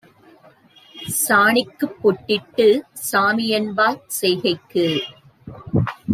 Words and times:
சாணிக்குப் 1.17 1.97
பொட்டிட்டுச் 2.01 2.83
சாமிஎன்பார் 3.11 4.01
செய்கைக்கு 4.21 4.87